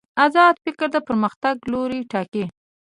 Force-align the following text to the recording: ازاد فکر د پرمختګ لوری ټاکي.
ازاد 0.25 0.55
فکر 0.63 0.85
د 0.95 0.97
پرمختګ 1.07 1.55
لوری 1.71 2.01
ټاکي. 2.11 2.43